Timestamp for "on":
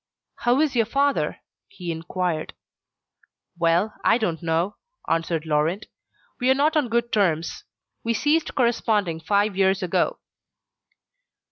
6.75-6.89